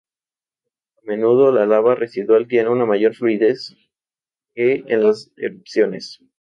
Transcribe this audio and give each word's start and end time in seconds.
A 0.97 1.01
menudo, 1.03 1.51
la 1.51 1.67
lava 1.67 1.93
residual 1.93 2.47
tiene 2.47 2.69
una 2.69 2.87
mayor 2.87 3.13
fluidez 3.13 3.75
que 4.55 4.83
en 4.87 5.03
las 5.03 5.29
erupciones. 5.37 6.19